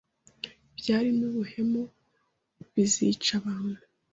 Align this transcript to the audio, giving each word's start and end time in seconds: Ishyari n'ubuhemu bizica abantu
Ishyari 0.77 1.09
n'ubuhemu 1.19 1.81
bizica 2.73 3.31
abantu 3.39 3.81